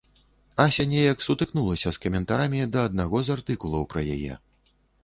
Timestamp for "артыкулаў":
3.39-3.83